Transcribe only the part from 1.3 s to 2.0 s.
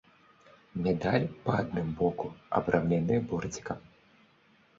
па адным